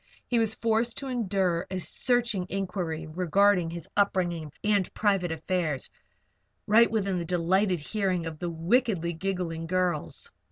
He 0.25 0.39
was 0.39 0.55
forced 0.55 0.97
to 0.97 1.07
endure 1.09 1.67
a 1.69 1.79
searching 1.79 2.47
inquiry 2.49 3.05
regarding 3.05 3.69
his 3.69 3.87
upbringing 3.95 4.51
and 4.63 4.91
private 4.95 5.31
affairs, 5.31 5.91
right 6.65 6.89
within 6.89 7.19
the 7.19 7.23
delighted 7.25 7.79
hearing 7.79 8.25
of 8.25 8.39
the 8.39 8.49
wickedly 8.49 9.13
giggling 9.13 9.67
girls. 9.67 10.31